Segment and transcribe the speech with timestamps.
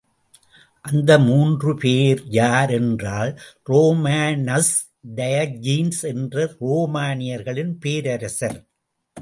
[0.81, 3.39] அந்த மூன்று பேரும் யார் என்றால்,
[3.69, 4.73] ரோமானஸ்
[5.15, 8.59] டயஜீன்ஸ் என்ற ரோமானியர்களின் பேரரசர்.